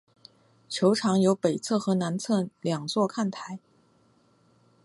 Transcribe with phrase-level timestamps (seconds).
[0.67, 3.59] 球场有北侧和南侧两座看台。